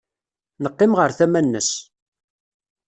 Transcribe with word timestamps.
Neqqim 0.63 0.93
ɣer 0.99 1.11
tama-nnes. 1.17 1.69